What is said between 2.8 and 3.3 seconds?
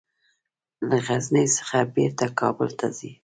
ځي.